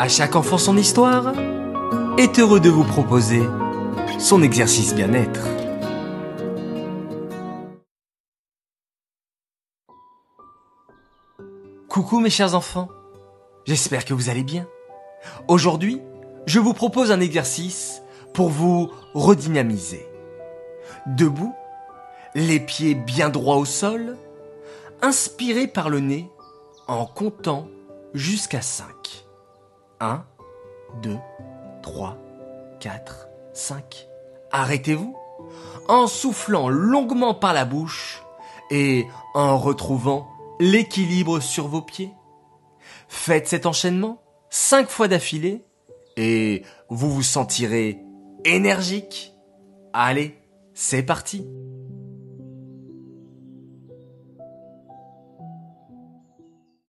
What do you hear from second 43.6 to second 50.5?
enchaînement 5 fois d'affilée et vous vous sentirez énergique. Allez,